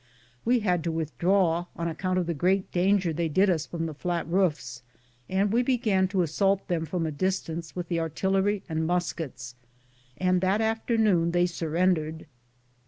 We 0.43 0.61
had 0.61 0.83
to 0.85 0.91
withdraw, 0.91 1.67
on 1.75 1.87
account 1.87 2.17
of 2.17 2.25
the 2.25 2.33
great 2.33 2.71
damage 2.71 3.15
they 3.15 3.29
did 3.29 3.51
us 3.51 3.67
from 3.67 3.85
the 3.85 3.93
fiat 3.93 4.27
roofs, 4.27 4.81
and 5.29 5.53
we 5.53 5.61
began 5.61 6.07
to 6.07 6.23
assault 6.23 6.67
them 6.67 6.87
from 6.87 7.05
a 7.05 7.11
distance 7.11 7.75
with 7.75 7.87
the 7.87 7.99
artillery 7.99 8.63
and 8.67 8.87
muskets, 8.87 9.53
and 10.17 10.41
that 10.41 10.59
afternoon 10.59 11.33
they 11.33 11.45
surrendered. 11.45 12.25